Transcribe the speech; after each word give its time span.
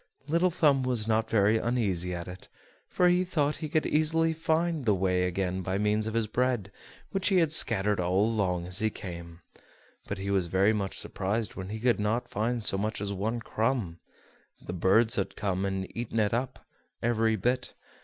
Little 0.27 0.49
Thumb 0.49 0.81
was 0.81 1.07
not 1.07 1.29
very 1.29 1.59
uneasy 1.59 2.11
at 2.15 2.27
it, 2.27 2.47
for 2.89 3.07
he 3.07 3.23
thought 3.23 3.57
he 3.57 3.69
could 3.69 3.85
easily 3.85 4.33
find 4.33 4.85
the 4.85 4.95
way 4.95 5.25
again 5.25 5.61
by 5.61 5.77
means 5.77 6.07
of 6.07 6.15
his 6.15 6.25
bread, 6.25 6.71
which 7.11 7.27
he 7.27 7.37
had 7.37 7.51
scattered 7.53 7.99
all 7.99 8.25
along 8.25 8.65
as 8.65 8.79
he 8.79 8.89
came; 8.89 9.41
but 10.07 10.17
he 10.17 10.31
was 10.31 10.47
very 10.47 10.73
much 10.73 10.97
surprised 10.97 11.53
when 11.53 11.69
he 11.69 11.79
could 11.79 11.99
not 11.99 12.27
find 12.31 12.63
so 12.63 12.79
much 12.79 12.99
as 12.99 13.13
one 13.13 13.41
crumb; 13.41 13.99
the 14.59 14.73
birds 14.73 15.17
had 15.17 15.35
come 15.35 15.65
and 15.65 15.83
had 15.83 15.91
eaten 15.95 16.19
it 16.19 16.33
up, 16.33 16.65
every 17.03 17.35
bit. 17.35 17.75